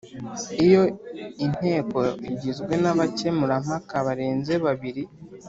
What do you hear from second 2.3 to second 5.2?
igizwe n abakemurampaka barenze babiri.